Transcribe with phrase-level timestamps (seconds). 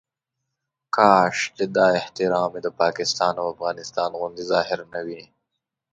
[0.95, 5.23] کاش چې دا احترام یې د پاکستان او افغانستان غوندې ظاهري نه وي.